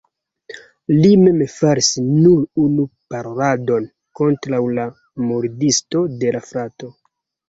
Li 1.01 1.09
mem 1.23 1.41
faris 1.55 1.89
nur 2.05 2.39
unu 2.63 2.85
paroladon 3.15 3.85
kontraŭ 4.21 4.63
la 4.79 4.87
murdisto 5.27 6.03
de 6.25 6.33
la 6.37 6.43
frato. 6.47 6.91